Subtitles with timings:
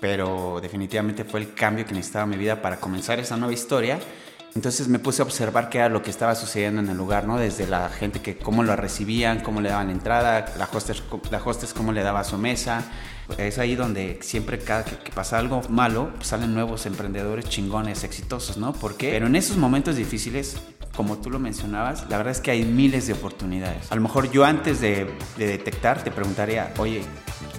[0.00, 3.98] pero definitivamente fue el cambio que necesitaba mi vida para comenzar esa nueva historia.
[4.54, 7.38] Entonces me puse a observar qué era lo que estaba sucediendo en el lugar, ¿no?
[7.38, 11.02] Desde la gente que cómo lo recibían, cómo le daban entrada, la hostess,
[11.32, 12.84] la hostess cómo le daba su mesa.
[13.36, 18.72] Es ahí donde siempre cada que, pasa algo malo, salen nuevos emprendedores chingones, exitosos, ¿no?
[18.72, 19.10] ¿Por qué?
[19.10, 20.56] Pero en esos momentos difíciles,
[20.94, 23.90] como tú lo mencionabas, la verdad es que hay miles de oportunidades.
[23.90, 27.02] A lo mejor yo antes de, de detectar te preguntaría, oye,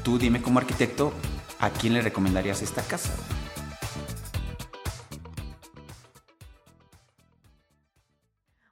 [0.03, 1.11] tú dime como arquitecto,
[1.59, 3.13] ¿a quién le recomendarías esta casa?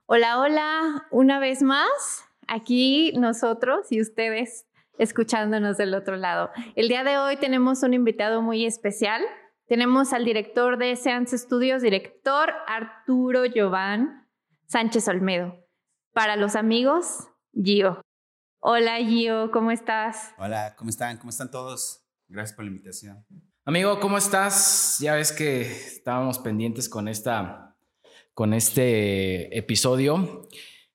[0.05, 4.67] Hola, hola, una vez más, aquí nosotros y ustedes
[4.99, 6.51] escuchándonos del otro lado.
[6.75, 9.23] El día de hoy tenemos un invitado muy especial.
[9.67, 14.29] Tenemos al director de Seance Studios, director Arturo Giován
[14.67, 15.55] Sánchez Olmedo.
[16.13, 18.01] Para los amigos, Gio.
[18.59, 20.33] Hola Gio, ¿cómo estás?
[20.37, 21.17] Hola, ¿cómo están?
[21.17, 22.02] ¿Cómo están todos?
[22.27, 23.25] Gracias por la invitación.
[23.65, 24.97] Amigo, ¿cómo estás?
[24.99, 27.75] Ya ves que estábamos pendientes con esta
[28.33, 30.47] con este episodio.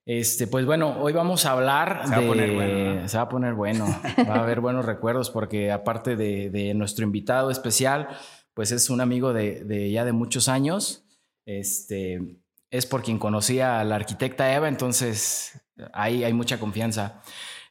[0.05, 3.29] Este, pues bueno, hoy vamos a hablar se va A poner bueno, Se va a
[3.29, 3.87] poner bueno.
[4.29, 8.09] va a haber buenos recuerdos porque aparte de, nuestro invitado especial,
[8.55, 11.05] pues es un amigo de, ya de muchos años.
[11.45, 15.61] Este, es por quien conocía a la arquitecta Eva, entonces
[15.93, 17.23] ahí hay mucha confianza.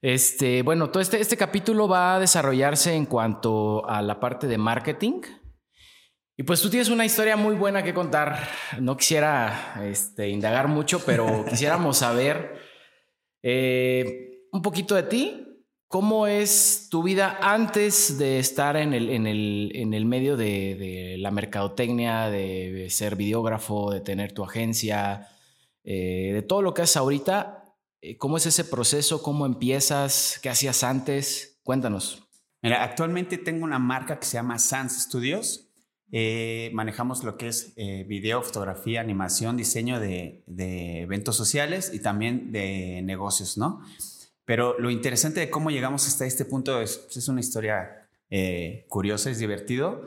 [0.02, 4.58] Este, bueno, todo este, este capítulo va a desarrollarse en cuanto a la parte de
[4.58, 5.22] marketing,
[6.39, 8.48] y pues tú tienes una historia muy buena que contar.
[8.80, 12.59] No quisiera este, indagar mucho, pero quisiéramos saber
[13.42, 15.44] eh, un poquito de ti.
[15.88, 21.16] ¿Cómo es tu vida antes de estar en el, en el, en el medio de,
[21.17, 25.30] la mercadotecnia, de ser videógrafo, de tener tu agencia,
[25.84, 27.67] eh, de todo lo que haces ahorita?
[28.02, 29.22] Eh, ¿Cómo es ese proceso?
[29.22, 30.40] ¿Cómo empiezas?
[30.42, 31.59] ¿Qué hacías antes?
[31.64, 32.23] Cuéntanos.
[32.62, 35.67] Mira, actualmente tengo una marca que se llama Sans Studios
[36.12, 42.52] eh, manejamos lo que es eh, video, fotografía, animación, diseño de, eventos sociales y también
[42.52, 43.82] de negocios, ¿no?
[44.45, 49.30] Pero lo interesante de cómo llegamos hasta este punto es, es una historia eh, curiosa,
[49.30, 50.04] es divertido,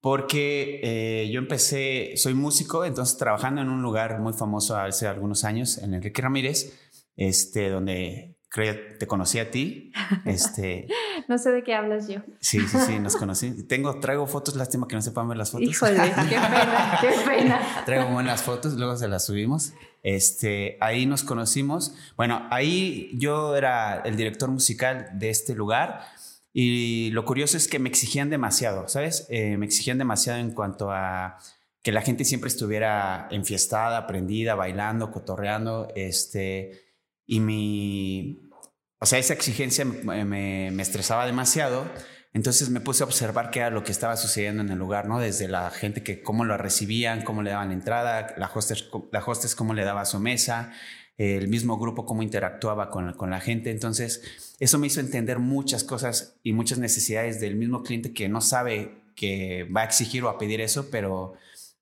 [0.00, 5.76] porque yo empecé, soy músico, entonces trabajando en un lugar muy famoso hace algunos años,
[5.78, 6.72] en Enrique Ramírez,
[7.16, 9.92] este, donde creo te conocí a ti.
[10.24, 10.88] Este,
[11.28, 12.20] no sé de qué hablas yo.
[12.40, 13.62] Sí, sí, sí, nos conocí.
[13.62, 15.68] Tengo, traigo fotos, lástima que no sepan ver las fotos.
[15.68, 15.94] Híjole,
[16.28, 17.60] qué pena, qué pena.
[17.86, 19.72] traigo buenas fotos, luego se las subimos.
[20.02, 21.94] Este, ahí nos conocimos.
[22.16, 26.04] Bueno, ahí yo era el director musical de este lugar
[26.52, 29.26] y lo curioso es que me exigían demasiado, ¿sabes?
[29.30, 31.38] Eh, me exigían demasiado en cuanto a
[31.82, 36.89] que la gente siempre estuviera enfiestada, prendida, bailando, cotorreando, este
[37.30, 38.50] y mi,
[38.98, 41.88] o sea, esa exigencia me, estresaba demasiado.
[42.32, 45.20] Entonces me puse a observar qué era lo que estaba sucediendo en el lugar, ¿no?
[45.20, 49.54] Desde la gente que cómo lo recibían, cómo le daban entrada, la hostess, la hostess
[49.54, 50.72] cómo le daba su mesa,
[51.18, 53.70] el mismo grupo cómo interactuaba con, con, la gente.
[53.70, 54.24] Entonces
[54.58, 59.04] eso me hizo entender muchas cosas y muchas necesidades del mismo cliente que no sabe
[59.14, 61.34] que va a exigir o a pedir eso, pero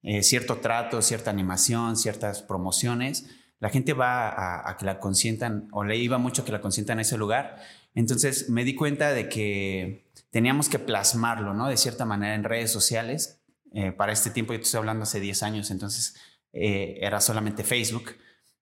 [0.02, 3.24] eh, cierto trato, cierta animación, ciertas promociones
[3.60, 7.02] la gente va a, que la consientan, o le iba mucho que la consientan a
[7.02, 7.58] ese lugar.
[7.94, 11.68] Entonces me di cuenta de que teníamos que plasmarlo, ¿no?
[11.68, 13.40] De cierta manera en redes sociales.
[13.72, 16.16] Eh, para este tiempo, yo estoy hablando hace 10 años, entonces
[16.52, 18.16] eh, era solamente Facebook.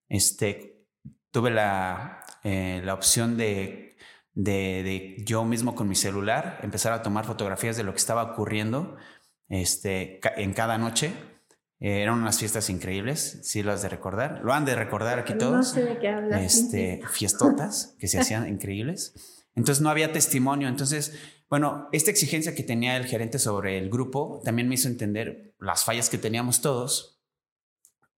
[0.08, 0.86] Este,
[1.30, 3.96] tuve la, eh, la opción de,
[4.32, 8.22] de, de, yo mismo con mi celular empezar a tomar fotografías de lo que estaba
[8.22, 8.96] ocurriendo
[9.48, 11.12] este, en cada noche
[11.78, 14.40] eh, eran unas fiestas increíbles, sí lo has de recordar.
[14.42, 15.56] Lo han de recordar aquí todos.
[15.56, 16.42] No sé de qué hablas.
[16.42, 19.44] Este, fiestotas que se hacían increíbles.
[19.54, 20.68] Entonces no había testimonio.
[20.68, 25.54] Entonces, bueno, esta exigencia que tenía el gerente sobre el grupo también me hizo entender
[25.58, 27.20] las fallas que teníamos todos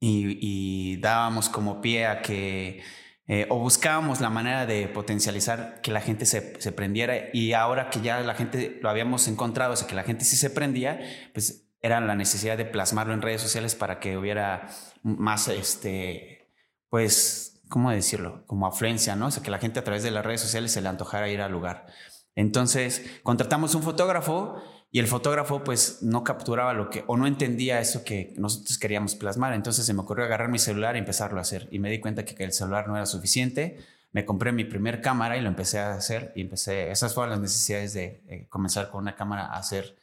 [0.00, 2.82] y, dábamos como pie a que,
[3.26, 7.90] eh, o buscábamos la manera de potencializar que la gente se, se, prendiera y ahora
[7.90, 11.00] que ya la gente lo habíamos encontrado, o sea, que la gente sí se prendía,
[11.34, 14.68] pues era la necesidad de plasmarlo en redes sociales para que hubiera
[15.02, 16.50] más, este,
[16.88, 18.44] pues, ¿cómo decirlo?
[18.46, 19.26] Como afluencia, ¿no?
[19.26, 21.40] O sea, que la gente a través de las redes sociales se le antojara ir
[21.40, 21.86] al lugar.
[22.34, 27.80] Entonces, contratamos un fotógrafo y el fotógrafo pues no capturaba lo que, o no entendía
[27.80, 29.52] eso que nosotros queríamos plasmar.
[29.52, 31.68] Entonces se me ocurrió agarrar mi celular y empezarlo a hacer.
[31.70, 33.78] Y me di cuenta que el celular no era suficiente.
[34.12, 36.32] Me compré mi primer cámara y lo empecé a hacer.
[36.34, 39.97] Y empecé, esas fueron las necesidades de eh, comenzar con una cámara a hacer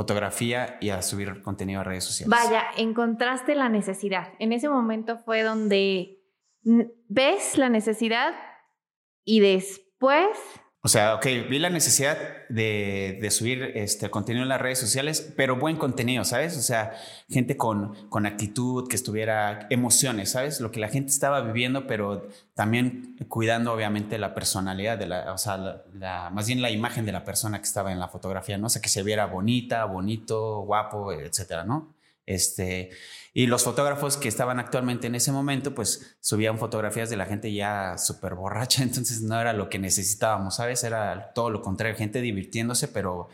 [0.00, 2.30] fotografía y a subir contenido a redes sociales.
[2.30, 4.32] Vaya, encontraste la necesidad.
[4.38, 6.22] En ese momento fue donde
[6.62, 8.32] ves la necesidad
[9.26, 10.30] y después
[10.82, 12.16] O sea, ok, vi la necesidad
[12.48, 16.56] de, subir este contenido en las redes sociales, pero buen contenido, ¿sabes?
[16.56, 16.92] O sea,
[17.28, 20.58] gente con, con actitud, que estuviera emociones, ¿sabes?
[20.58, 25.38] Lo que la gente estaba viviendo, pero también cuidando obviamente la personalidad de la, o
[25.38, 28.68] sea, la, más bien la imagen de la persona que estaba en la fotografía, ¿no?
[28.68, 31.99] O sea, que se viera bonita, bonito, guapo, etcétera, ¿no?
[32.26, 32.90] Este,
[33.32, 37.52] y los fotógrafos que estaban actualmente en ese momento, pues subían fotografías de la gente
[37.52, 40.84] ya súper borracha, entonces no era lo que necesitábamos, ¿sabes?
[40.84, 43.28] Era todo lo contrario, gente divirtiéndose, pero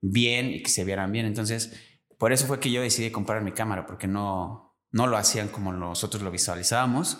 [0.00, 1.26] bien y que se vieran bien.
[1.26, 1.72] Entonces,
[2.18, 5.72] por eso fue que yo decidí comprar mi cámara, porque no, no lo hacían como
[5.72, 7.18] nosotros lo visualizábamos.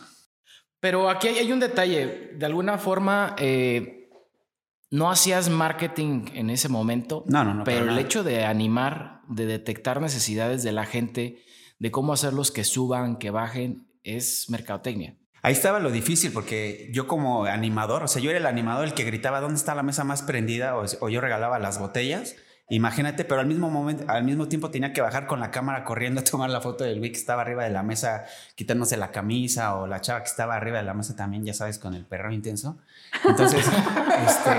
[0.81, 3.35] Pero aquí hay un detalle, de alguna forma...
[3.39, 4.01] Eh,
[4.95, 9.47] no hacías marketing en ese momento, no, no, no, pero el hecho de animar, de
[9.47, 11.43] detectar necesidades de la gente,
[11.79, 15.17] de cómo hacerlos que suban, que bajen, es mercadotecnia.
[15.43, 18.94] Ahí estaba lo difícil porque yo como animador, o sea, yo era el animador el
[18.94, 22.35] que gritaba dónde está la mesa más prendida o, o yo regalaba las botellas
[22.70, 26.22] Imagínate, pero al mismo momento, al mismo tiempo tenía que bajar con la cámara corriendo
[26.22, 28.25] a tomar la foto del güey que estaba arriba de la mesa
[28.55, 31.78] quitándose la camisa o la chava que estaba arriba de la mesa también, ya sabes,
[31.78, 32.78] con el perro intenso.
[33.22, 33.66] Entonces,
[34.26, 34.50] este,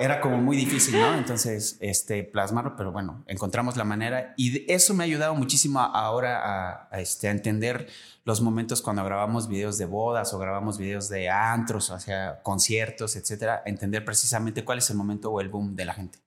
[0.00, 1.14] era como muy difícil, ¿no?
[1.14, 6.88] Entonces, este, plasmarlo, pero bueno, encontramos la manera y eso me ha ayudado muchísimo ahora
[6.90, 7.86] a, este, a entender
[8.24, 13.14] los momentos cuando grabamos videos de bodas o grabamos videos de antros, o sea, conciertos,
[13.14, 16.18] etcétera, entender precisamente cuál es el momento o el boom de la gente.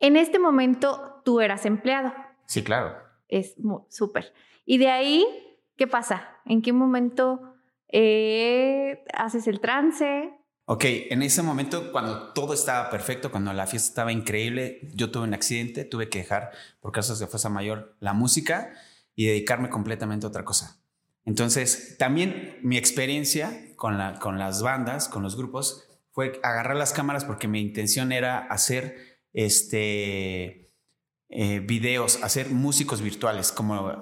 [0.00, 2.12] En este momento tú eras empleado.
[2.46, 2.96] Sí, claro.
[3.28, 3.54] Es
[3.88, 4.32] súper.
[4.64, 5.26] Y de ahí,
[5.76, 6.38] ¿qué pasa?
[6.44, 7.54] ¿En qué momento
[7.88, 10.32] eh, haces el trance?
[10.64, 15.24] Ok, en ese momento, cuando todo estaba perfecto, cuando la fiesta estaba increíble, yo tuve
[15.24, 18.72] un accidente, tuve que dejar, por casos de fuerza mayor, la música
[19.16, 20.80] y dedicarme completamente a otra cosa.
[21.24, 26.92] Entonces, también mi experiencia con, la, con las bandas, con los grupos, fue agarrar las
[26.92, 30.70] cámaras porque mi intención era hacer este,
[31.28, 33.92] eh, videos, hacer músicos virtuales, como,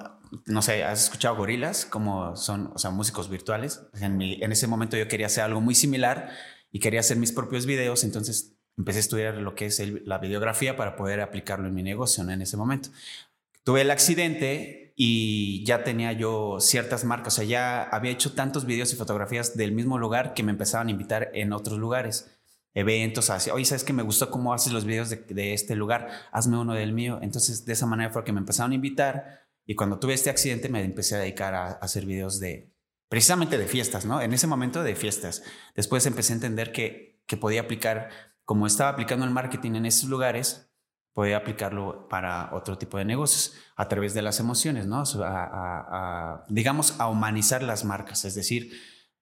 [0.47, 1.85] no sé, ¿has escuchado gorilas?
[1.85, 3.83] Como son, o sea, músicos virtuales.
[4.01, 6.31] En, en ese momento yo quería hacer algo muy similar
[6.73, 10.77] y quería hacer mis propios videos, entonces empecé a estudiar lo que es la videografía
[10.77, 12.91] para poder aplicarlo en mi negocio en ese momento.
[13.65, 18.65] Tuve el accidente y ya tenía yo ciertas marcas, o sea, ya había hecho tantos
[18.65, 22.38] videos y fotografías del mismo lugar que me empezaban a invitar en otros lugares
[22.75, 26.09] eventos, así, oye, ¿sabes que me gustó cómo haces los videos de, este lugar?
[26.33, 27.19] Hazme uno del mío.
[27.23, 30.69] Entonces, de esa manera fue que me empezaron a invitar y cuando tuve este accidente
[30.69, 32.73] me empecé a dedicar a, hacer videos de,
[33.09, 34.21] precisamente de fiestas, ¿no?
[34.21, 35.43] En ese momento de fiestas.
[35.75, 38.11] Después empecé a entender que, que podía aplicar,
[38.45, 40.69] como estaba aplicando el marketing en esos lugares,
[41.19, 45.03] podía aplicarlo para otro tipo de negocios a través de las emociones, ¿no?
[45.25, 48.25] A, digamos, a humanizar las marcas.
[48.25, 48.71] Es decir,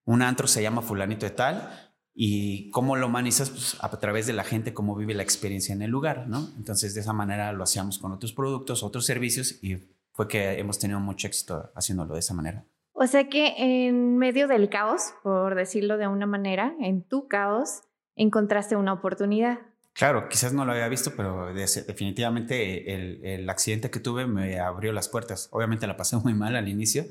[0.05, 1.86] un antro se llama fulanito de tal
[2.19, 5.83] y cómo lo humanizas pues, a través de la gente, cómo vive la experiencia en
[5.83, 6.49] el lugar, ¿no?
[6.57, 9.77] Entonces, de esa manera lo hacíamos con otros productos, otros servicios y
[10.13, 12.65] fue que hemos tenido mucho éxito haciéndolo de esa manera.
[12.95, 17.83] O sea que en medio del caos, por decirlo de una manera, en tu caos,
[18.17, 19.59] encontraste una oportunidad.
[19.93, 24.95] Claro, quizás no lo había visto, pero definitivamente el, el accidente que tuve me abrió
[24.95, 25.51] las puertas.
[25.53, 27.05] Obviamente la pasé muy mal al inicio,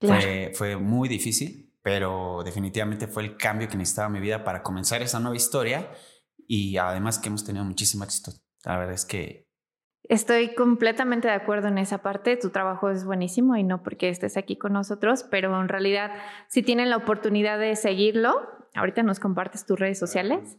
[0.00, 5.00] fue, fue muy difícil, pero definitivamente fue el cambio que necesitaba mi vida para comenzar
[5.00, 5.90] esa nueva historia
[6.46, 8.32] y además que hemos tenido muchísimo éxito.
[8.66, 9.48] La verdad es que...
[10.02, 12.36] Estoy completamente de acuerdo en esa parte.
[12.36, 16.10] Tu trabajo es buenísimo y no porque estés aquí con nosotros, pero en realidad
[16.48, 18.34] si tienen la oportunidad de seguirlo,
[18.74, 20.58] ahorita nos compartes tus redes sociales,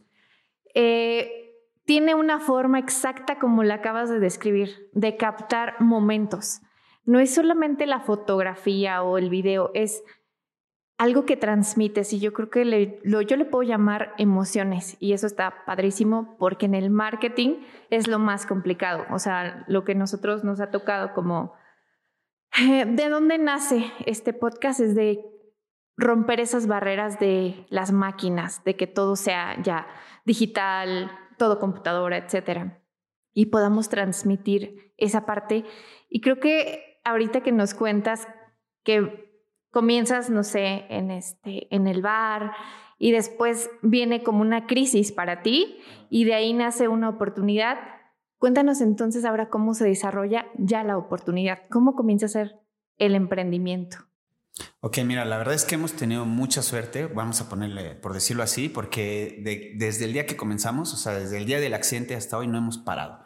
[0.74, 6.60] eh, tiene una forma exacta como la acabas de describir, de captar momentos.
[7.04, 10.02] No es solamente la fotografía o el video, es
[11.00, 15.26] algo que transmites y yo creo que lo, yo le puedo llamar emociones y eso
[15.26, 20.44] está padrísimo porque en el marketing es lo más complicado, o sea, lo que nosotros
[20.44, 21.54] nos ha tocado como...
[22.60, 24.80] Eh, ¿De dónde nace este podcast?
[24.80, 25.24] Es de
[25.96, 29.86] romper esas barreras de las máquinas, de que todo sea ya
[30.26, 32.82] digital, todo computadora, etcétera,
[33.32, 35.64] y podamos transmitir esa parte.
[36.10, 38.28] Y creo que ahorita que nos cuentas
[38.82, 39.29] que
[39.70, 42.52] comienzas, no sé, en, este, en el bar
[42.98, 45.78] y después viene como una crisis para ti
[46.10, 47.78] y de ahí nace una oportunidad.
[48.38, 52.60] Cuéntanos entonces ahora cómo se desarrolla ya la oportunidad, cómo comienza a ser
[52.98, 53.98] el emprendimiento.
[54.80, 58.42] Ok, mira, la verdad es que hemos tenido mucha suerte, vamos a ponerle, por decirlo
[58.42, 59.40] así, porque
[59.76, 62.58] desde el día que comenzamos, o sea, desde el día del accidente hasta hoy no
[62.58, 63.20] hemos parado.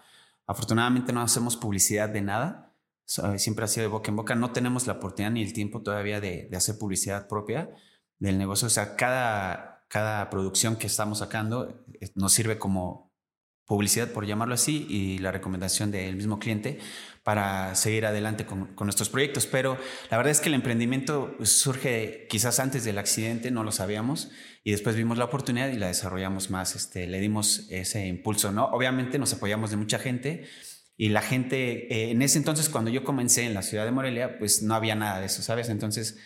[0.46, 2.63] Afortunadamente no hacemos publicidad de nada,
[3.06, 4.34] siempre ha sido de boca en boca.
[4.34, 7.70] No tenemos la oportunidad ni el tiempo todavía de, hacer publicidad propia
[8.18, 8.66] del negocio.
[8.66, 13.14] O sea, cada, cada producción que estamos sacando eh, nos sirve como
[13.66, 16.78] publicidad, por llamarlo así, y la recomendación del mismo cliente
[17.22, 19.46] para seguir adelante con, nuestros proyectos.
[19.46, 19.78] Pero
[20.10, 24.30] la verdad es que el emprendimiento surge quizás antes del accidente, no lo sabíamos,
[24.62, 28.66] y después vimos la oportunidad y la desarrollamos más, este, le dimos ese impulso, ¿no?
[28.66, 30.44] Obviamente nos apoyamos de mucha gente.
[30.96, 34.38] Y la gente, eh, en ese entonces, cuando yo comencé en la ciudad de Morelia,
[34.38, 35.68] pues no había nada de eso, ¿sabes?
[35.68, 36.18] Entonces,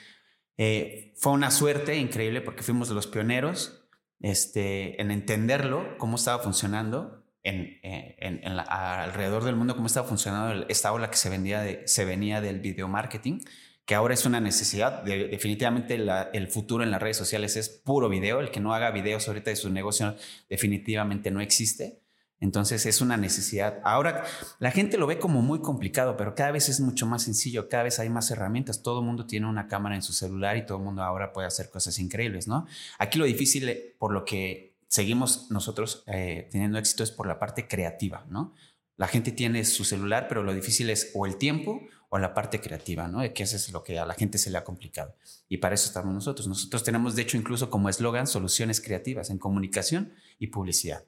[0.59, 3.89] eh, fue una suerte increíble porque fuimos los pioneros
[4.21, 10.67] este, en entenderlo, cómo estaba funcionando en, eh, en, alrededor del mundo, cómo estaba funcionando
[10.69, 13.41] esta ola que se, vendía de, se venía del video marketing,
[13.87, 15.03] que ahora es una necesidad.
[15.03, 15.99] definitivamente
[16.35, 18.41] el futuro en las redes sociales es puro video.
[18.41, 20.15] El que no haga videos ahorita de su negocio
[20.51, 22.03] definitivamente no existe.
[22.41, 23.81] Entonces es una necesidad.
[23.85, 24.25] Ahora
[24.61, 27.85] la gente lo ve como muy complicado, pero cada vez es mucho más sencillo, cada
[27.85, 28.83] vez hay más herramientas.
[28.83, 31.49] Todo el mundo tiene una cámara en su celular y todo el mundo ahora puede
[31.49, 32.67] hacer cosas increíbles, ¿no?
[32.99, 37.39] Aquí lo difícil, eh, por lo que seguimos nosotros eh, teniendo éxito, es por la
[37.39, 38.55] parte creativa, ¿no?
[38.97, 42.61] La gente tiene su celular, pero lo difícil es o el tiempo o la parte
[42.61, 43.21] creativa, ¿no?
[43.33, 45.15] Que eso es lo que a la gente se le ha complicado.
[45.49, 46.49] Y para eso estamos nosotros.
[46.49, 51.05] Nosotros tenemos, de hecho, incluso como eslogan, soluciones creativas en comunicación y publicidad.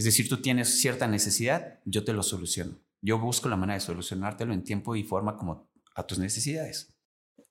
[0.00, 2.78] Es decir, tú tienes cierta necesidad, yo te lo soluciono.
[3.02, 6.96] Yo busco la manera de solucionártelo en tiempo y forma como a tus necesidades.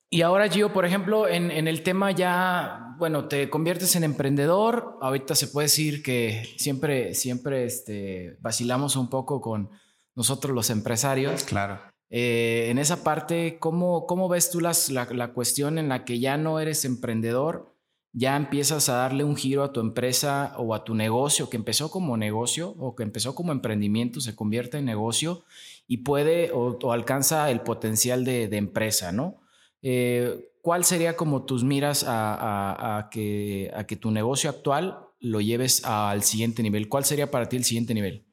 [0.10, 4.98] Y ahora, Gio, por ejemplo, en, el tema ya, bueno, te conviertes en emprendedor.
[5.00, 9.70] Ahorita se puede decir que siempre, siempre este, vacilamos un poco con
[10.16, 11.44] nosotros los empresarios.
[11.44, 11.80] Claro.
[12.10, 16.20] Eh, en esa parte, ¿cómo, cómo ves tú las, la, la, cuestión en la que
[16.20, 17.76] ya no eres emprendedor
[18.12, 21.92] ya empiezas a darle un giro a tu empresa o a tu negocio, que empezó
[21.92, 25.44] como negocio o que empezó como emprendimiento, se convierte en negocio
[25.88, 29.42] y puede o, alcanza el potencial de, empresa, ¿no?
[29.82, 35.86] Eh, ¿Cuál sería como tus miras a, que, a que tu negocio actual lo lleves
[35.86, 36.90] al siguiente nivel?
[36.90, 38.26] ¿Cuál sería para ti el siguiente nivel?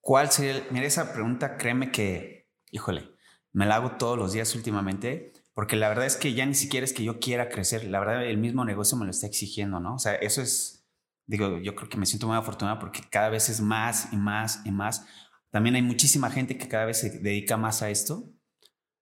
[0.00, 0.66] ¿Cuál sería?
[0.70, 3.10] Mira, esa pregunta, créeme que, híjole,
[3.52, 6.84] me la hago todos los días últimamente porque la verdad es que ya ni siquiera
[6.84, 9.96] es que yo quiera crecer, la verdad el mismo negocio me lo está exigiendo, ¿no?
[9.96, 10.86] O sea, eso es,
[11.26, 14.64] digo, yo creo que me siento muy afortunado porque cada vez es más y más
[14.64, 15.04] y más.
[15.50, 18.32] También hay muchísima gente que cada vez se dedica más a esto,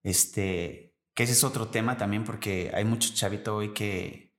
[0.02, 4.34] este, que ese es otro tema también porque hay mucho chavito hoy que,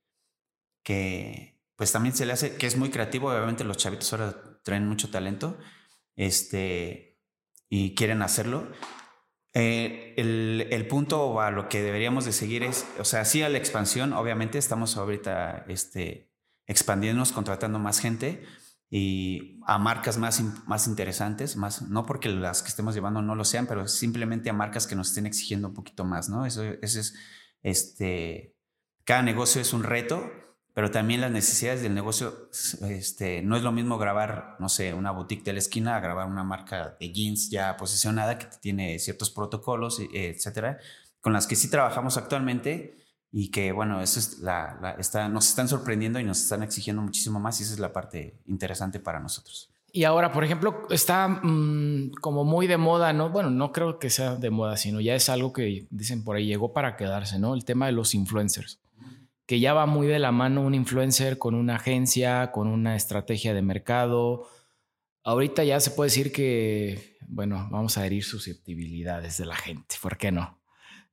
[0.82, 4.88] que pues también se le hace, que es muy creativo, obviamente los chavitos ahora traen
[4.88, 5.56] mucho talento,
[6.16, 7.20] este,
[7.68, 8.72] y quieren hacerlo,
[9.60, 13.58] eh, el, punto a lo que deberíamos de seguir es, o sea, sí a la
[13.58, 16.30] expansión, obviamente estamos ahorita este,
[16.68, 18.44] expandiéndonos, contratando más gente
[18.88, 23.44] y a marcas más, más interesantes, más, no porque las que estemos llevando no lo
[23.44, 26.46] sean, pero simplemente a marcas que nos estén exigiendo un poquito más, ¿no?
[26.46, 27.16] Eso, eso es,
[27.64, 28.54] este,
[29.02, 30.30] cada negocio es un reto
[30.78, 32.50] pero también las necesidades del negocio,
[32.88, 36.28] este, no es lo mismo grabar, no sé, una boutique de la esquina a grabar
[36.28, 40.78] una marca de jeans ya posicionada que tiene ciertos protocolos, etcétera,
[41.20, 42.96] con las que sí trabajamos actualmente
[43.32, 47.40] y que, bueno, eso es la, está, nos están sorprendiendo y nos están exigiendo muchísimo
[47.40, 49.70] más y esa es la parte interesante para nosotros.
[49.90, 53.30] Y ahora, por ejemplo, está mm, como muy de moda, ¿no?
[53.30, 56.46] Bueno, no creo que sea de moda, sino ya es algo que dicen por ahí,
[56.46, 57.54] llegó para quedarse, ¿no?
[57.54, 58.78] El tema de los influencers
[59.48, 63.54] que ya va muy de la mano un influencer con una agencia, con una estrategia
[63.54, 64.46] de mercado.
[65.24, 70.18] Ahorita ya se puede decir que, bueno, vamos a herir susceptibilidades de la gente, ¿por
[70.18, 70.60] qué no?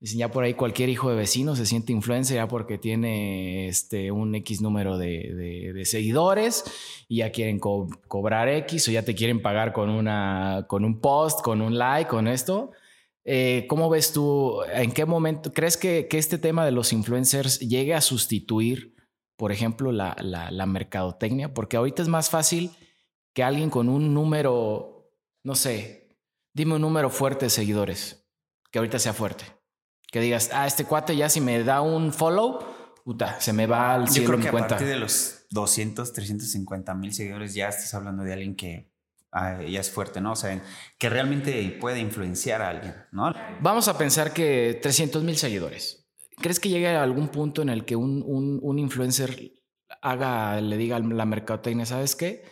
[0.01, 4.12] Dicen ya por ahí cualquier hijo de vecino se siente influencer ya porque tiene este,
[4.12, 6.65] un X número de, seguidores
[7.08, 11.42] y ya quieren cobrar X o ya te quieren pagar con, una, con un post,
[11.42, 12.74] con un like, con esto.
[13.25, 14.62] Eh, ¿Cómo ves tú?
[14.72, 18.96] ¿En qué momento crees que, este tema de los influencers llegue a sustituir,
[19.36, 21.53] por ejemplo, la, mercadotecnia?
[21.53, 22.72] Porque ahorita es más fácil
[23.34, 25.12] que alguien con un número,
[25.44, 26.20] no sé,
[26.53, 28.29] dime un número fuerte de seguidores,
[28.72, 29.46] que ahorita sea fuerte.
[30.12, 32.60] Que digas, ah, este cuate ya si me da un follow,
[33.03, 36.94] puta, se me va al cielo Yo creo que a partir de los 200, 350
[36.94, 38.94] mil seguidores ya estás hablando de alguien que
[39.34, 40.32] Ya es fuerte, ¿no?
[40.32, 40.62] O sea,
[40.98, 43.34] que realmente puede influenciar a alguien, ¿no?
[43.60, 46.08] Vamos a pensar que 300 mil seguidores.
[46.38, 48.24] ¿Crees que llegue a algún punto en el que un,
[48.62, 49.53] un, influencer
[50.01, 52.44] haga, le diga a la mercadotecnia, ¿sabes qué?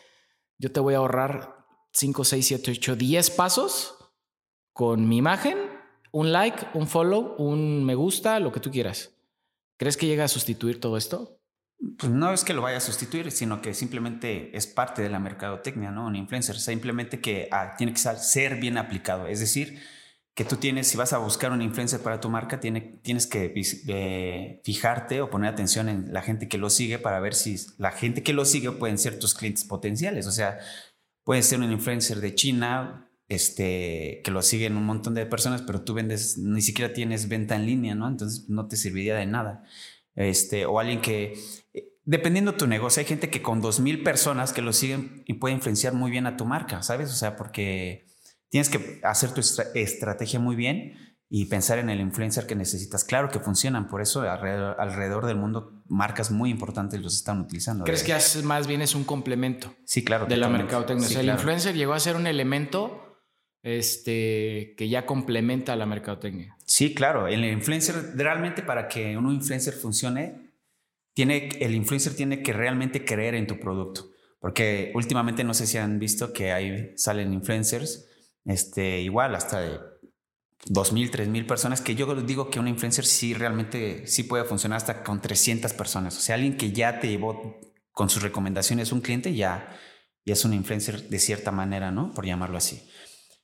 [0.57, 3.95] Yo te voy a ahorrar 5, 6, 7, 8, 10 pasos
[4.73, 5.57] con mi imagen,
[6.11, 9.11] un like, un follow, un me gusta, lo que tú quieras.
[9.77, 11.39] ¿Crees que llega a sustituir todo esto?
[11.97, 15.19] Pues no es que lo vaya a sustituir, sino que simplemente es parte de la
[15.19, 16.07] mercadotecnia, ¿no?
[16.07, 19.27] Un influencer, simplemente que ah, tiene que ser bien aplicado.
[19.27, 19.81] Es decir,
[20.33, 23.53] que tú tienes, si vas a buscar un influencer para tu marca, tiene, tienes que
[23.87, 27.91] eh, fijarte o poner atención en la gente que lo sigue para ver si la
[27.91, 30.25] gente que lo sigue pueden ser tus clientes potenciales.
[30.25, 30.59] O sea,
[31.23, 35.81] puede ser un influencer de China, este, que lo siguen un montón de personas, pero
[35.81, 38.07] tú vendes, ni siquiera tienes venta en línea, ¿no?
[38.07, 39.63] Entonces no te serviría de nada.
[40.15, 41.33] Este, o alguien que,
[42.03, 45.35] dependiendo de tu negocio, hay gente que con dos mil personas que lo siguen y
[45.35, 47.09] puede influenciar muy bien a tu marca, ¿sabes?
[47.09, 48.05] O sea, porque
[48.53, 49.41] Tienes que hacer tu
[49.73, 53.03] estrategia muy bien y pensar en el influencer que necesitas.
[53.03, 57.83] Claro que funcionan, por eso alrededor, del mundo marcas muy importantes los están utilizando.
[57.83, 59.73] ¿Crees que más bien es un complemento?
[59.85, 60.27] Sí, claro.
[60.27, 61.19] De la mercadotecnia.
[61.19, 63.02] el influencer llegó a ser un elemento
[63.63, 66.55] este, que ya complementa la mercadotecnia.
[66.65, 67.27] Sí, claro.
[67.27, 70.51] El influencer, realmente para que un influencer funcione,
[71.13, 74.11] tiene, el influencer tiene que realmente creer en tu producto.
[74.39, 78.09] Porque últimamente no sé si han visto que ahí salen influencers
[78.43, 79.79] este, igual hasta de
[80.67, 85.03] 2.000, 3.000 personas, que yo digo que un influencer sí realmente sí puede funcionar hasta
[85.03, 86.17] con 300 personas.
[86.17, 87.59] O sea, alguien que ya te llevó
[87.93, 89.77] con sus recomendaciones un cliente ya,
[90.25, 92.13] ya es un influencer de cierta manera, ¿no?
[92.13, 92.81] Por llamarlo así.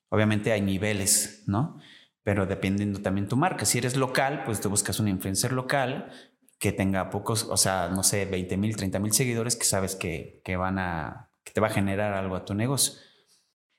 [0.10, 1.80] Obviamente hay niveles, ¿no?
[2.24, 3.66] Pero dependiendo también tu marca.
[3.66, 6.12] Si eres local, pues te buscas un influencer local
[6.60, 10.42] que tenga pocos, o sea, no sé, 20 mil, 30 mil seguidores que sabes que,
[10.44, 13.00] que van a, que te va a generar algo a tu negocio.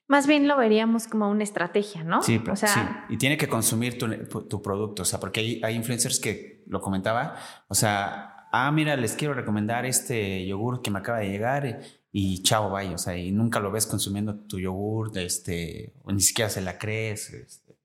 [0.09, 2.23] Más bien lo veríamos como una estrategia, ¿no?
[2.23, 2.81] Sí, o sea, sí.
[3.11, 7.37] Y tiene que consumir tu, producto, o sea, porque hay, hay, influencers que lo comentaba,
[7.69, 11.81] o sea, ah, mira, les quiero recomendar este yogur que me acaba de llegar
[12.13, 16.51] y, chao, vaya, o sea, y nunca lo ves consumiendo tu yogur, este, ni siquiera
[16.51, 17.79] se la crees, este,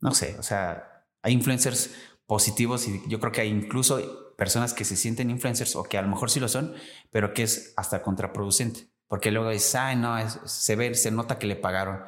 [0.00, 1.90] no sé, o sea, hay influencers
[2.26, 6.02] positivos y yo creo que hay incluso personas que se sienten influencers o que a
[6.02, 6.74] lo mejor sí lo son,
[7.10, 8.88] pero que es hasta contraproducente.
[9.08, 10.16] Porque luego dices, ay, no,
[10.46, 12.02] se ve, se nota que le pagaron,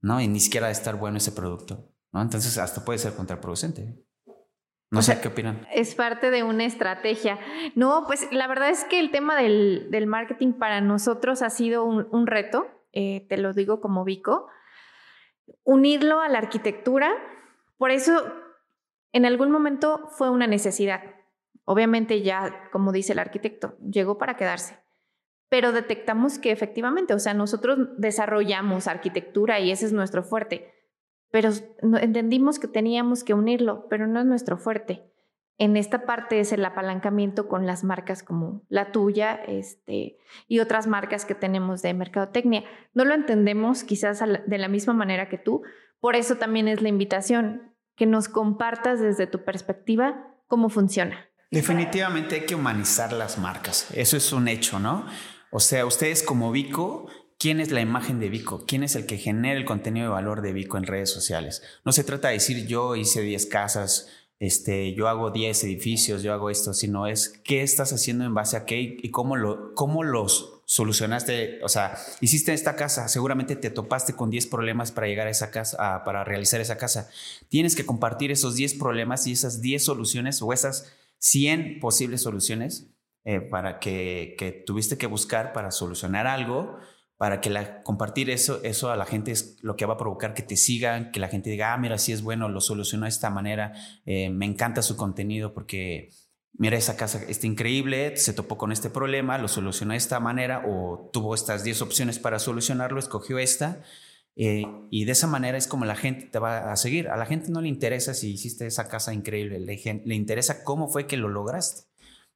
[0.00, 0.20] ¿no?
[0.20, 2.22] Y ni siquiera de estar bueno ese producto, ¿no?
[2.22, 4.05] Entonces hasta puede ser contraproducente.
[4.90, 5.66] No sé qué opinan.
[5.72, 7.38] Es parte de una estrategia.
[7.74, 11.84] No, pues la verdad es que el tema del, del marketing para nosotros ha sido
[11.84, 14.48] un, reto, eh, te lo digo como Vico,
[15.64, 17.12] unirlo a la arquitectura.
[17.78, 18.32] Por eso,
[19.12, 21.02] en algún momento fue una necesidad.
[21.64, 24.86] Obviamente ya, como dice el arquitecto, llegó para quedarse
[25.48, 30.72] pero detectamos que efectivamente, o sea, nosotros desarrollamos arquitectura y ese es nuestro fuerte,
[31.30, 31.50] pero
[32.00, 35.12] entendimos que teníamos que unirlo, pero no es nuestro fuerte.
[35.58, 40.86] En esta parte es el apalancamiento con las marcas como la tuya este, y otras
[40.86, 42.64] marcas que tenemos de mercadotecnia.
[42.92, 45.62] No lo entendemos quizás de la misma manera que tú,
[45.98, 51.30] por eso también es la invitación, que nos compartas desde tu perspectiva cómo funciona.
[51.50, 55.06] Definitivamente hay que humanizar las marcas, eso es un hecho, ¿no?
[55.50, 57.08] O sea, ustedes como Vico,
[57.38, 58.64] ¿quién es la imagen de Vico?
[58.66, 61.62] ¿Quién es el que genera el contenido de valor de Vico en redes sociales?
[61.84, 66.32] No se trata de decir yo hice 10 casas, este, yo hago 10 edificios, yo
[66.32, 70.02] hago esto, sino es qué estás haciendo en base a qué y cómo, lo, cómo
[70.02, 71.60] los solucionaste.
[71.62, 75.50] O sea, hiciste esta casa, seguramente te topaste con 10 problemas para llegar a esa
[75.50, 77.08] casa, para realizar esa casa.
[77.48, 82.88] Tienes que compartir esos 10 problemas y esas 10 soluciones o esas 100 posibles soluciones
[83.24, 86.78] eh, para que, que, tuviste que buscar para solucionar algo,
[87.16, 87.50] para que
[87.82, 91.10] compartir eso, eso a la gente es lo que va a provocar que te sigan,
[91.12, 93.72] que la gente diga, ah, mira, sí es bueno, lo solucionó de esta manera,
[94.04, 96.10] eh, me encanta su contenido porque,
[96.52, 100.62] mira, esa casa está increíble, se topó con este problema, lo solucionó de esta manera
[100.66, 103.82] o tuvo estas 10 opciones para solucionarlo, escogió esta.
[104.38, 107.08] Eh, y de esa manera es como la gente te va a seguir.
[107.08, 110.88] A la gente no le interesa si hiciste esa casa increíble, le, le interesa cómo
[110.88, 111.84] fue que lo lograste.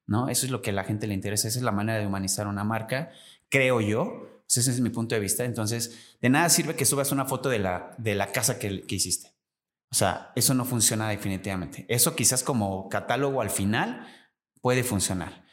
[0.06, 0.28] ¿no?
[0.28, 2.48] Eso es lo que a la gente le interesa, esa es la manera de humanizar
[2.48, 3.10] una marca,
[3.48, 5.44] creo yo, ese es mi punto de vista.
[5.44, 8.94] Entonces, de nada sirve que subas una foto de la, de la casa que, que
[8.96, 9.34] hiciste.
[9.92, 11.84] O sea, eso no funciona definitivamente.
[11.88, 14.06] Eso quizás como catálogo al final
[14.60, 15.44] puede funcionar.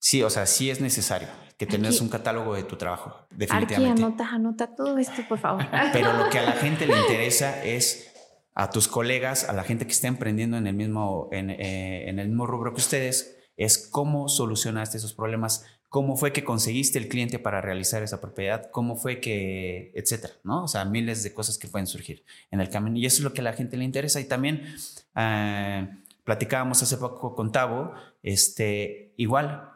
[0.00, 4.02] Sí, o sea, sí es necesario que tengas un catálogo de tu trabajo, definitivamente.
[4.02, 5.64] Aquí anota, anota todo esto, por favor.
[5.92, 8.12] Pero lo que a la gente le interesa es
[8.54, 12.18] a tus colegas, a la gente que está emprendiendo en el mismo, en, eh, en
[12.18, 17.06] el mismo rubro que ustedes, es cómo solucionaste esos problemas, cómo fue que conseguiste el
[17.06, 20.64] cliente para realizar esa propiedad, cómo fue que, etcétera, ¿no?
[20.64, 22.98] O sea, miles de cosas que pueden surgir en el camino.
[22.98, 24.18] Y eso es lo que a la gente le interesa.
[24.18, 24.74] Y también
[25.14, 25.88] eh,
[26.24, 29.70] platicábamos hace poco con Tavo, este, igual.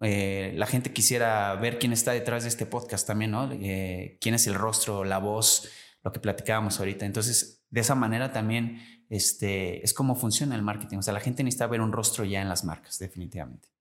[0.00, 3.50] Eh, la gente quisiera ver quién está detrás de este podcast también, ¿no?
[3.50, 5.68] Eh, quién es el rostro, la voz,
[6.04, 7.04] lo que platicábamos ahorita.
[7.04, 10.98] Entonces, de esa manera también este, es como funciona el marketing.
[10.98, 13.73] O sea, la gente necesita ver un rostro ya en las marcas, definitivamente.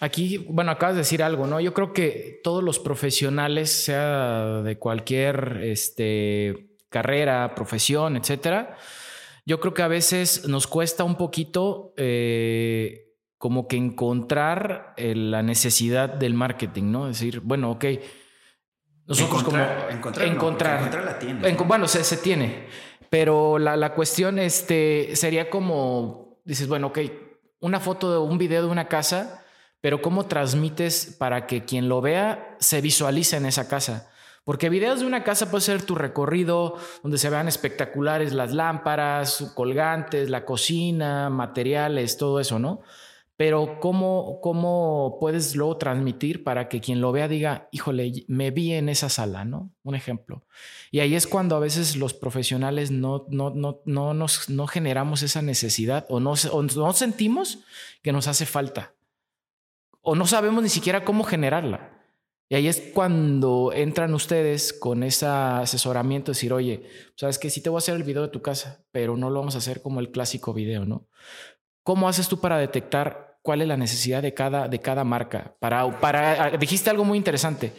[0.00, 1.60] Aquí, bueno, acabas de decir algo, ¿no?
[1.60, 8.78] Yo creo que todos los profesionales, sea de cualquier este, carrera, profesión, etcétera,
[9.44, 15.42] yo creo que a veces nos cuesta un poquito eh, como que encontrar eh, la
[15.42, 17.06] necesidad del marketing, ¿no?
[17.06, 17.84] Decir, bueno, ok,
[19.06, 19.58] nosotros como
[19.90, 21.64] encontrar, encontrar, la tienda.
[21.64, 22.68] bueno, se, se, tiene,
[23.10, 27.00] pero la, la, cuestión este, sería como, dices, bueno, ok,
[27.60, 29.44] una foto de un video de una casa,
[29.80, 34.10] pero ¿cómo transmites para que quien lo vea se visualice en esa casa?
[34.44, 39.52] Porque videos de una casa puede ser tu recorrido, donde se vean espectaculares las lámparas,
[39.54, 42.80] colgantes, la cocina, materiales, todo eso, ¿no?
[43.40, 48.74] pero ¿cómo, ¿cómo puedes luego transmitir para que quien lo vea diga, híjole, me vi
[48.74, 49.70] en esa sala, ¿no?
[49.82, 50.44] Un ejemplo.
[50.90, 55.40] Y ahí es cuando a veces los profesionales no, no, no, no, no generamos esa
[55.40, 57.60] necesidad o no, o no sentimos
[58.02, 58.92] que nos hace falta
[60.02, 61.98] o no sabemos ni siquiera cómo generarla.
[62.48, 66.84] Y ahí es cuando entran ustedes con ese asesoramiento, decir, oye,
[67.16, 69.38] sabes que sí te voy a hacer el video de tu casa, pero no lo
[69.38, 71.06] vamos a hacer como el clásico video, ¿no?
[71.84, 75.56] ¿Cómo haces tú para detectar cuál es la necesidad de cada, de cada marca.
[75.60, 77.72] Para, para, ah, dijiste algo muy interesante,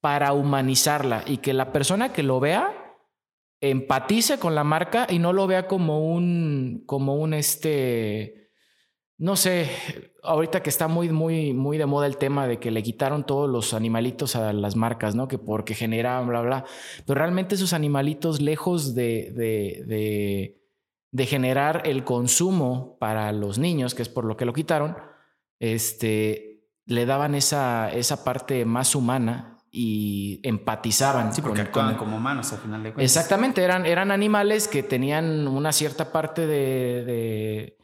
[0.00, 2.96] para humanizarla y que la persona que lo vea
[3.60, 8.45] empatice con la marca y no lo vea como un, como un este,
[9.18, 9.70] no sé,
[10.22, 13.48] ahorita que está muy, muy, muy de moda el tema de que le quitaron todos
[13.48, 15.28] los animalitos a las marcas, ¿no?
[15.28, 16.64] Que porque generan, bla, bla.
[17.06, 20.66] Pero realmente esos animalitos, lejos de, de, de
[21.16, 24.98] de generar el consumo para los niños, que es por lo que lo quitaron,
[25.58, 31.32] este, le daban esa, esa parte más humana y empatizaban.
[31.32, 33.16] Sí, porque con, como humanos al final de cuentas.
[33.16, 37.78] Exactamente, eran, eran animales que tenían una cierta parte de,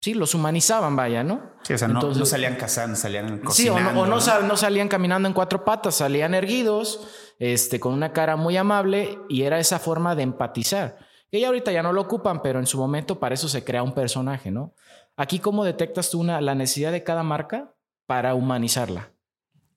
[0.00, 1.42] Sí, los humanizaban, vaya, ¿no?
[1.62, 3.52] Sí, o sea, no, salían cazando, salían cocinando.
[3.52, 7.06] Sí, o, no, no, no, salían caminando en cuatro patas, salían erguidos,
[7.38, 11.70] este, con una cara muy amable y era esa forma de empatizar que ya ahorita
[11.70, 14.74] ya no lo ocupan, pero en su momento para eso se crea un personaje, ¿no?
[15.16, 17.74] Aquí, ¿cómo detectas tú una, la necesidad de cada marca
[18.06, 19.12] para humanizarla?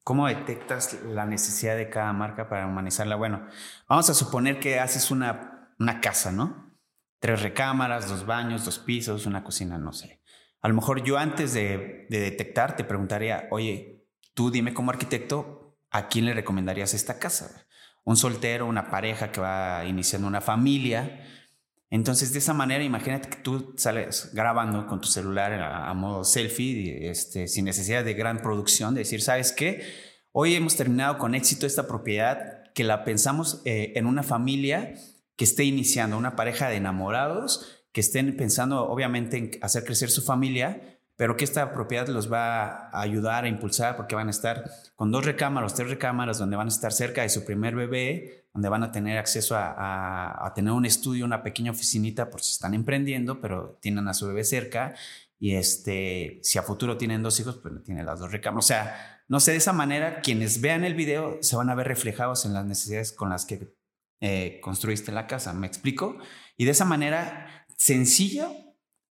[0.04, 3.16] ¿Cómo detectas la necesidad de cada marca para humanizarla?
[3.16, 3.46] Bueno,
[3.88, 6.63] vamos a suponer que haces una, una casa, ¿no?
[7.24, 10.20] Tres recámaras, dos baños, dos pisos, una cocina, no sé.
[10.60, 15.78] A lo mejor yo antes de, de detectar te preguntaría, oye, tú dime como arquitecto,
[15.90, 17.66] ¿a quién le recomendarías esta casa?
[18.04, 21.26] Un soltero, una pareja que va iniciando una familia,
[21.90, 27.10] entonces, de esa manera, imagínate que tú sales grabando con tu celular a, modo selfie,
[27.10, 29.84] este, sin necesidad de gran producción, de decir, ¿sabes qué?
[30.34, 34.96] Hoy hemos terminado con éxito esta propiedad que la pensamos eh, en una familia
[35.36, 40.24] que esté iniciando, una pareja de enamorados que estén pensando, obviamente, en hacer crecer su
[40.24, 44.70] familia, pero que esta propiedad los va a ayudar a impulsar porque van a estar
[44.96, 48.70] con dos recámaras, tres recámaras, donde van a estar cerca de su primer bebé, donde
[48.70, 53.42] van a tener acceso a, tener un estudio, una pequeña oficinita por si están emprendiendo,
[53.42, 54.96] pero tienen a su bebé cerca.
[55.40, 58.66] Y este, si a futuro tienen dos hijos, pues tienen las dos recámaras.
[58.66, 61.88] O sea, no sé, de esa manera, quienes vean el video se van a ver
[61.88, 63.74] reflejados en las necesidades con las que
[64.26, 65.52] eh, construiste la casa.
[65.52, 66.18] ¿Me explico?
[66.56, 68.48] Y de esa manera sencilla,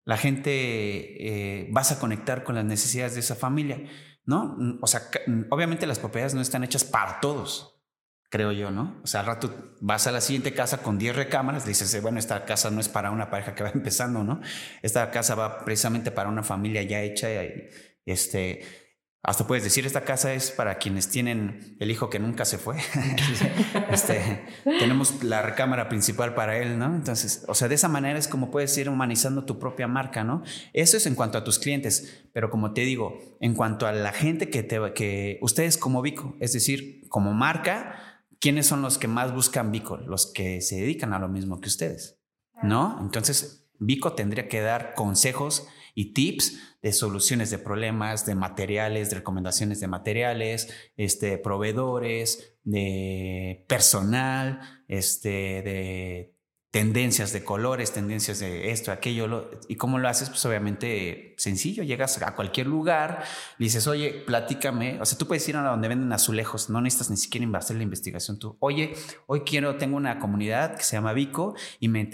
[0.06, 3.82] la gente eh, vas a conectar con las necesidades de esa familia,
[4.24, 4.56] ¿no?
[4.80, 5.02] O sea,
[5.50, 7.78] obviamente las propiedades no están hechas para todos
[8.30, 8.98] creo yo, ¿no?
[9.04, 12.46] O sea, al rato vas a la siguiente casa con 10 recámaras, dices, bueno, esta
[12.46, 14.40] casa no es para una pareja que va empezando, ¿no?
[14.80, 17.28] Esta casa va precisamente para una familia ya hecha,
[18.06, 18.81] este,
[19.24, 22.76] hasta puedes decir, esta casa es para quienes tienen el hijo que nunca se fue.
[23.90, 26.86] este, tenemos la recámara principal para él, ¿no?
[26.86, 30.42] Entonces, o sea, de esa manera es como puedes ir humanizando tu propia marca, ¿no?
[30.72, 34.12] Eso es en cuanto a tus clientes, pero como te digo, en cuanto a la
[34.12, 39.06] gente que te que ustedes como Vico, es decir, como marca, ¿quiénes son los que
[39.06, 39.98] más buscan Vico?
[39.98, 42.18] Los que se dedican a lo mismo que ustedes,
[42.64, 42.98] ¿no?
[43.00, 49.16] Entonces, Vico tendría que dar consejos y tips de soluciones de problemas, de materiales, de
[49.16, 56.32] recomendaciones de materiales, este, proveedores, de personal, este, de
[56.72, 59.50] tendencias de colores, tendencias de esto, aquello.
[59.68, 60.30] ¿Y cómo lo haces?
[60.30, 63.24] Pues obviamente sencillo, llegas a cualquier lugar,
[63.58, 64.98] dices, oye, platícame.
[65.00, 67.82] O sea, tú puedes ir a donde venden azulejos, no necesitas ni siquiera hacer la
[67.82, 68.56] investigación tú.
[68.58, 68.94] Oye,
[69.26, 72.08] hoy quiero, tengo una comunidad que se llama Vico y me,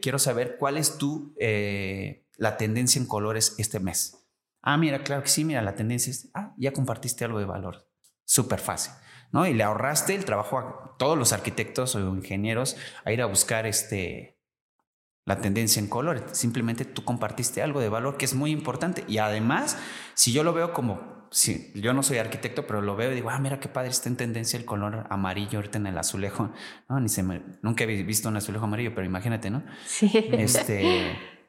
[0.00, 4.26] quiero saber cuál es tu, eh, la tendencia en colores este mes.
[4.62, 7.86] Ah, mira, claro que sí, mira, la tendencia es, ah, ya compartiste algo de valor.
[8.24, 8.92] Súper fácil.
[9.30, 9.46] ¿no?
[9.46, 13.66] Y le ahorraste el trabajo a todos los arquitectos o ingenieros a ir a buscar
[13.66, 14.40] este,
[15.26, 16.24] la tendencia en color.
[16.32, 19.04] Simplemente tú compartiste algo de valor que es muy importante.
[19.06, 19.76] Y además,
[20.14, 23.28] si yo lo veo como sí, yo no soy arquitecto, pero lo veo y digo,
[23.28, 26.52] ah, mira qué padre está en tendencia el color amarillo ahorita en el azulejo.
[26.88, 29.62] No, ni se me, nunca he visto un azulejo amarillo, pero imagínate, ¿no?
[29.86, 30.10] Sí.
[30.32, 31.18] Este,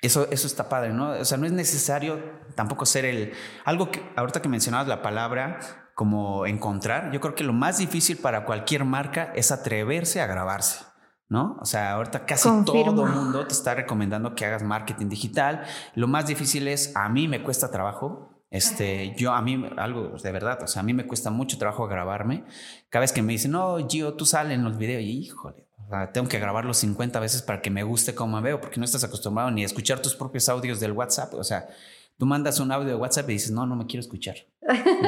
[0.00, 1.10] eso, eso está padre, ¿no?
[1.10, 2.22] O sea, no es necesario
[2.54, 3.32] tampoco ser el,
[3.64, 5.58] algo que, ahorita que mencionabas la palabra,
[5.94, 10.84] como encontrar, yo creo que lo más difícil para cualquier marca es atreverse a grabarse.
[11.28, 11.58] ¿no?
[11.60, 15.64] O sea, ahorita casi todo el mundo te está recomendando que hagas marketing digital.
[15.94, 18.30] Lo más difícil es, a mí me cuesta trabajo.
[18.50, 21.86] Este, yo a mí, algo de verdad, o sea, a mí me cuesta mucho trabajo
[21.86, 22.44] grabarme.
[22.88, 25.67] Cada vez que me dicen, no, Gio, tú sales en los videos, y híjole,
[26.12, 29.04] tengo que grabarlos 50 veces para que me guste cómo me veo, porque no estás
[29.04, 31.34] acostumbrado ni a escuchar tus propios audios del WhatsApp.
[31.34, 31.68] O sea,
[32.18, 34.34] Tú mandas un audio de WhatsApp y dices, no, no me quiero escuchar.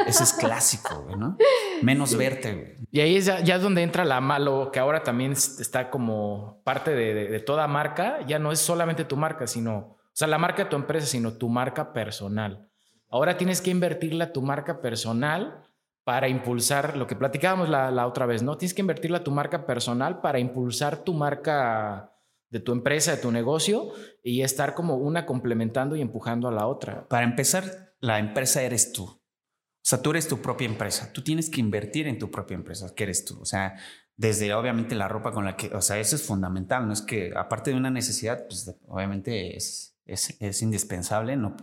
[0.06, 1.36] Eso es clásico, ¿no?
[1.82, 5.32] Menos verte, Y ahí es ya, ya, es donde entra la malo, que ahora también
[5.32, 8.24] está como parte de, toda marca.
[8.28, 11.32] Ya no es solamente tu marca, sino, o sea, la marca de tu empresa, sino
[11.32, 12.68] tu marca personal.
[13.08, 15.64] Ahora tienes que invertirle a tu marca personal
[16.04, 18.56] para impulsar lo que platicábamos la, la otra vez, ¿no?
[18.56, 22.12] Tienes que invertirle a tu marca personal para impulsar tu marca
[22.50, 26.66] de tu empresa, de tu negocio y estar como una complementando y empujando a la
[26.66, 27.06] otra.
[27.08, 29.04] Para empezar, la empresa eres tú.
[29.04, 29.20] O
[29.82, 31.12] sea, tú eres tu propia empresa.
[31.12, 33.40] Tú tienes que invertir en tu propia empresa, que eres tú.
[33.40, 33.76] O sea,
[34.16, 36.86] desde obviamente la ropa con la que, o sea, eso es fundamental.
[36.86, 41.56] No es que, aparte de una necesidad, pues obviamente es, es, indispensable, ¿no?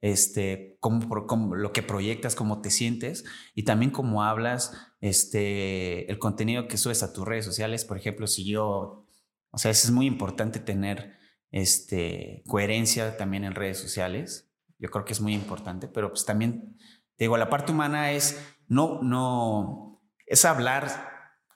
[0.00, 3.24] Este, como, como, lo que proyectas, cómo te sientes
[3.54, 7.84] y también cómo hablas, este, el contenido que subes a tus redes sociales.
[7.84, 9.06] Por ejemplo, si yo
[9.50, 11.18] o sea, es muy importante tener
[11.50, 14.50] este, coherencia también en redes sociales.
[14.78, 16.76] Yo creo que es muy importante, pero pues también,
[17.16, 20.88] te digo, la parte humana es no, no, es hablar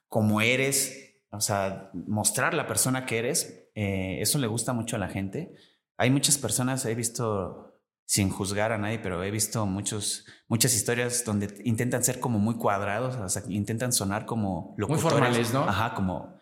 [0.08, 3.70] como eres, o sea, mostrar la persona que eres.
[3.74, 5.54] Eh, eso le gusta mucho a la gente.
[5.96, 11.24] Hay muchas personas, he visto, sin juzgar a nadie, pero he visto muchos, muchas historias
[11.24, 15.04] donde intentan ser como muy cuadrados, o sea, intentan sonar como locutores.
[15.04, 15.60] Muy formales, ¿no?
[15.62, 16.38] Ajá, como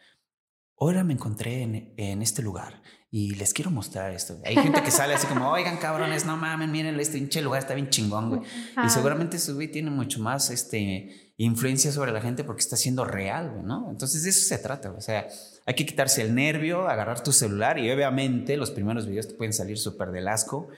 [0.82, 4.40] ahora me encontré en, este lugar y les quiero mostrar esto.
[4.44, 7.74] Hay gente que sale así como, oigan, cabrones, no mames, miren, este pinche lugar está
[7.74, 8.40] bien chingón, güey.
[8.84, 13.04] Y seguramente su güey tiene mucho más este, influencia sobre la gente porque está siendo
[13.04, 13.90] real, güey, ¿no?
[13.90, 15.28] Entonces de eso se trata, O sea,
[15.66, 19.52] hay que quitarse el nervio, agarrar tu celular y obviamente los primeros videos te pueden
[19.52, 20.68] salir súper del asco,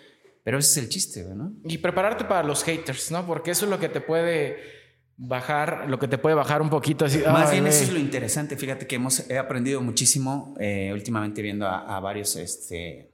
[0.42, 1.54] pero ese es el chiste, güey, ¿no?
[1.64, 3.26] Y prepararte para los haters, ¿no?
[3.26, 4.83] Porque eso es lo que te puede
[5.16, 7.04] bajar, lo que te puede bajar un poquito.
[7.04, 8.56] Así, Más bien eso es lo interesante.
[8.56, 13.12] Fíjate que hemos he aprendido muchísimo eh, últimamente viendo a, varios, este,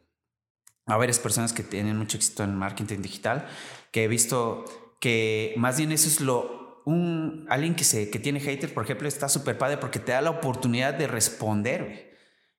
[0.86, 3.46] a varias personas que tienen mucho éxito en marketing digital,
[3.90, 4.64] que he visto
[5.00, 9.08] que más bien eso es lo, un, alguien que, se, que tiene hater, por ejemplo,
[9.08, 12.09] está súper padre porque te da la oportunidad de responder.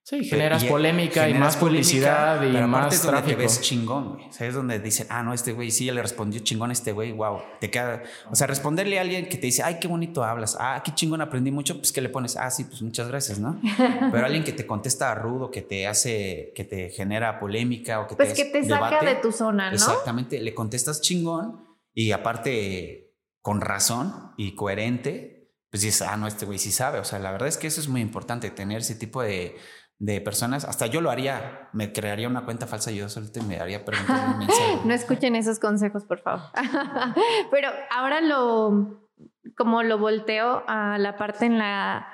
[0.04, 3.30] Sí, generas polémica y más publicidad y más tráfico.
[3.30, 4.32] te ves chingón, güey.
[4.32, 4.56] ¿Sabes?
[4.56, 7.40] Donde dicen, ah, no, este güey sí ya le respondió chingón a este güey, wow.
[7.60, 10.82] Te queda, o sea, responderle a alguien que te dice, ay, qué bonito hablas, ah,
[10.84, 13.62] qué chingón aprendí mucho, pues que le pones, ah, sí, pues muchas gracias, ¿no?
[14.12, 18.16] Pero alguien que te contesta rudo, que te hace, que te genera polémica o que
[18.16, 18.36] pues te.
[18.36, 19.76] Pues que te saca de tu zona, ¿no?
[19.76, 26.46] Exactamente, le contestas chingón y aparte con razón y coherente, pues dices, ah, no, este
[26.46, 27.00] güey sí sabe.
[27.00, 29.56] O sea, la verdad es que eso es muy importante, tener ese tipo de
[30.02, 33.86] de personas, hasta yo lo haría, me crearía una cuenta falsa yo solamente me daría
[33.86, 34.50] preguntas.
[34.84, 36.42] no escuchen esos consejos, por favor.
[37.52, 39.08] Pero ahora lo,
[39.56, 42.08] como lo volteo a la parte en la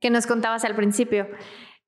[0.00, 1.28] que nos contabas al principio.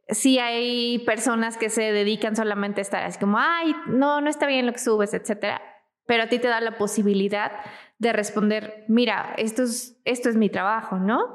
[0.09, 4.46] Sí hay personas que se dedican solamente a estar así como, ay, no, no está
[4.46, 5.62] bien lo que subes, etcétera.
[6.05, 7.53] Pero a ti te da la posibilidad
[7.98, 11.35] de responder, mira, esto es, esto es mi trabajo, ¿no?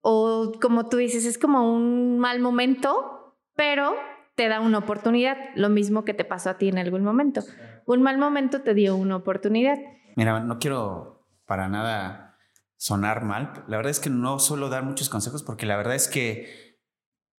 [0.00, 3.21] O como tú dices, es como un mal momento,
[3.54, 3.94] pero
[4.34, 7.42] te da una oportunidad, lo mismo que te pasó a ti en algún momento.
[7.86, 9.78] Un mal momento te dio una oportunidad.
[10.16, 12.38] Mira, no quiero para nada
[12.76, 13.64] sonar mal.
[13.68, 16.78] La verdad es que no suelo dar muchos consejos porque la verdad es que,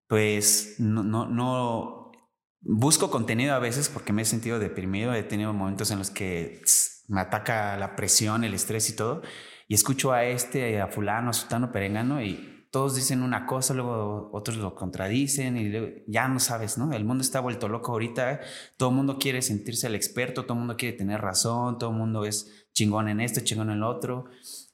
[0.08, 2.12] pues, no, no, no
[2.62, 5.13] busco contenido a veces porque me he sentido deprimido.
[5.13, 6.62] He tenido momentos en los que
[7.08, 9.21] me ataca la presión, el estrés y todo.
[9.67, 14.31] Y escucho a este, a fulano, a sutano, perengano y todos dicen una cosa, luego
[14.33, 16.91] otros lo contradicen y ya no sabes, ¿no?
[16.91, 18.39] El mundo está vuelto loco ahorita,
[18.77, 21.97] todo el mundo quiere sentirse el experto, todo el mundo quiere tener razón, todo el
[21.97, 24.25] mundo es chingón en esto, chingón en lo otro,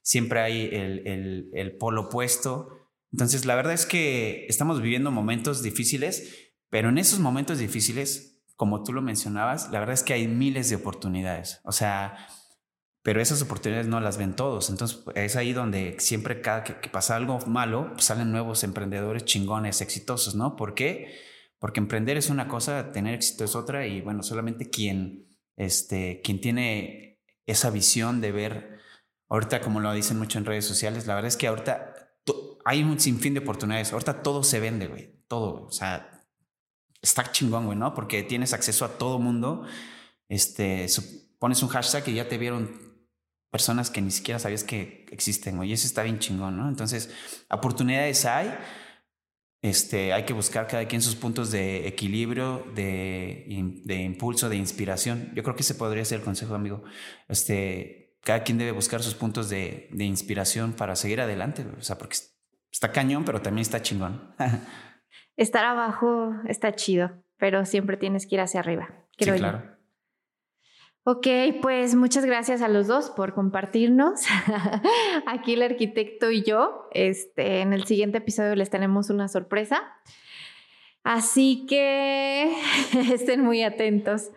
[0.01, 2.69] siempre hay el, el polo opuesto.
[3.11, 8.81] Entonces, la verdad es que estamos viviendo momentos difíciles, pero en esos momentos difíciles, como
[8.81, 11.59] tú lo mencionabas, la verdad es que hay miles de oportunidades.
[11.65, 12.15] O sea,
[13.01, 14.69] pero esas oportunidades no las ven todos.
[14.69, 19.81] Entonces es ahí donde siempre cada que, pasa algo malo, pues, salen nuevos emprendedores chingones,
[19.81, 20.55] exitosos, ¿no?
[20.55, 21.17] ¿Por qué?
[21.59, 26.41] Porque emprender es una cosa, tener éxito es otra y bueno, solamente quien, este, quien
[26.41, 28.79] tiene esa visión de ver,
[29.29, 31.95] ahorita como lo dicen mucho en redes sociales, la verdad es que ahorita
[32.65, 33.93] hay un sinfín de oportunidades.
[33.93, 35.23] Ahorita todo se vende, güey.
[35.27, 35.65] Todo.
[35.65, 36.23] O sea,
[37.01, 37.93] está chingón, güey, ¿no?
[37.93, 39.63] Porque tienes acceso a todo mundo.
[40.27, 40.85] Este,
[41.39, 42.88] pones un hashtag y ya te vieron
[43.49, 45.69] personas que ni siquiera sabías que existen, güey.
[45.69, 46.67] Y eso está bien chingón, ¿no?
[46.67, 47.13] Entonces,
[47.49, 48.55] oportunidades hay.
[49.61, 55.31] Este, hay que buscar cada quien sus puntos de equilibrio, de, de impulso, de inspiración.
[55.35, 56.83] Yo creo que ese podría ser el consejo, amigo.
[57.27, 61.97] Este, cada quien debe buscar sus puntos de, de inspiración para seguir adelante, o sea,
[61.97, 62.17] porque
[62.71, 64.33] está cañón, pero también está chingón.
[65.35, 69.07] Estar abajo está chido, pero siempre tienes que ir hacia arriba.
[69.17, 69.78] Creo sí, claro.
[71.11, 71.25] Ok,
[71.63, 74.21] pues muchas gracias a los dos por compartirnos.
[75.25, 76.87] Aquí el arquitecto y yo.
[76.91, 79.81] Este, en el siguiente episodio les tenemos una sorpresa.
[81.03, 82.53] Así que
[83.11, 84.29] estén muy atentos.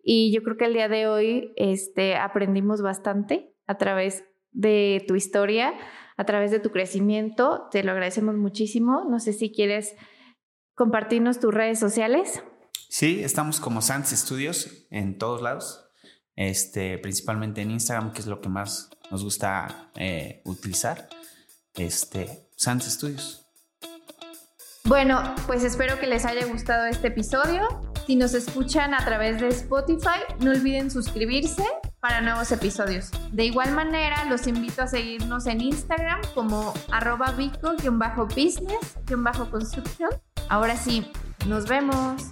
[0.00, 5.16] Y yo creo que el día de hoy este, aprendimos bastante a través de tu
[5.16, 5.74] historia,
[6.16, 7.66] a través de tu crecimiento.
[7.72, 9.06] Te lo agradecemos muchísimo.
[9.10, 9.96] No sé si quieres
[10.76, 12.44] compartirnos tus redes sociales.
[12.90, 15.86] Sí, estamos como Sans Studios en todos lados,
[16.34, 21.08] este, principalmente en Instagram, que es lo que más nos gusta eh, utilizar.
[21.74, 23.46] Este, Sans Studios.
[24.84, 27.68] Bueno, pues espero que les haya gustado este episodio.
[28.08, 31.62] Si nos escuchan a través de Spotify, no olviden suscribirse
[32.00, 33.10] para nuevos episodios.
[33.30, 40.10] De igual manera, los invito a seguirnos en Instagram como arroba vico-business-construction.
[40.48, 41.08] Ahora sí,
[41.46, 42.30] nos vemos.